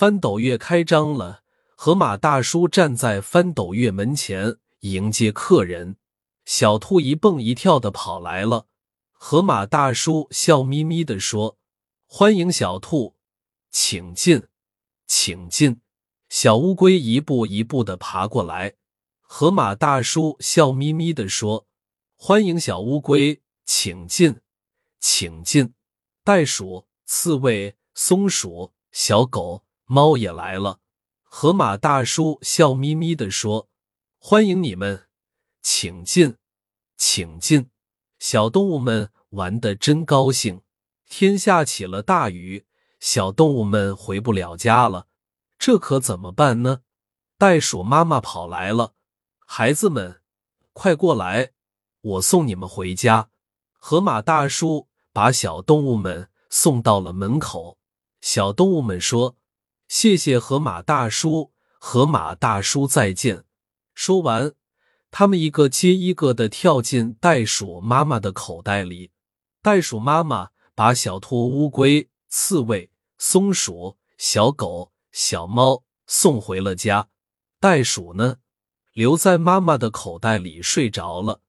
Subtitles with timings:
[0.00, 1.42] 翻斗月开张了，
[1.76, 5.98] 河马大叔站在翻斗月门前迎接客人。
[6.46, 8.66] 小兔一蹦一跳的跑来了，
[9.12, 11.58] 河马大叔笑眯眯的说
[12.08, 13.14] ：“欢迎小兔，
[13.70, 14.44] 请进，
[15.06, 15.82] 请进。”
[16.30, 18.76] 小乌龟一步一步的爬过来，
[19.20, 21.66] 河马大叔笑眯眯的说
[22.16, 24.40] ：“欢迎小乌龟，请进，
[24.98, 25.74] 请进。”
[26.24, 29.62] 袋鼠、刺猬、松鼠、小狗。
[29.92, 30.78] 猫也来了，
[31.24, 33.68] 河马大叔笑眯眯的说
[34.22, 35.08] ：“欢迎你们，
[35.62, 36.36] 请进，
[36.96, 37.70] 请进。”
[38.20, 40.62] 小动物们玩的真高兴。
[41.08, 42.66] 天下起了大雨，
[43.00, 45.08] 小动物们回不了家了，
[45.58, 46.82] 这可怎么办呢？
[47.36, 48.94] 袋鼠妈妈跑来了，
[49.44, 50.20] 孩子们，
[50.72, 51.50] 快过来，
[52.00, 53.30] 我送你们回家。
[53.72, 57.76] 河马大叔把小动物们送到了门口。
[58.20, 59.34] 小动物们说。
[59.90, 63.42] 谢谢河马大叔，河马大叔再见。
[63.92, 64.54] 说完，
[65.10, 69.10] 他们一个接一个的跳进袋鼠妈妈的口袋里。
[69.60, 77.08] 袋鼠妈妈把小兔、乌龟、刺猬、松鼠、小狗、小猫送回了家。
[77.58, 78.36] 袋鼠呢，
[78.92, 81.40] 留在妈妈的口袋里睡着了。